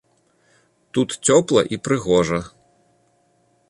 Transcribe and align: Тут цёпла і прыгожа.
Тут 0.99 1.15
цёпла 1.25 1.61
і 1.77 1.81
прыгожа. 1.89 2.39